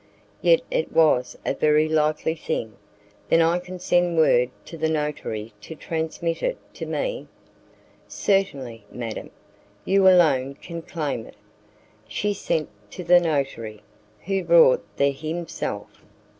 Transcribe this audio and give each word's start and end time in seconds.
"Yet 0.41 0.61
it 0.71 0.91
was 0.91 1.37
a 1.45 1.53
very 1.53 1.87
likely 1.87 2.33
thing. 2.33 2.73
Then 3.29 3.39
I 3.39 3.59
can 3.59 3.77
send 3.77 4.17
word 4.17 4.49
to 4.65 4.75
the 4.75 4.89
notary 4.89 5.53
to 5.61 5.75
transmit 5.75 6.41
it 6.41 6.57
to 6.73 6.87
me?" 6.87 7.27
"Certainly, 8.07 8.83
madam; 8.89 9.29
you 9.85 10.07
alone 10.07 10.55
can 10.55 10.81
claim 10.81 11.27
it." 11.27 11.35
She 12.07 12.33
sent 12.33 12.69
to 12.89 13.03
the 13.03 13.19
notary, 13.19 13.83
who 14.25 14.43
brought 14.43 14.83
the 14.97 15.09
note 15.11 15.19
himself. 15.19 16.03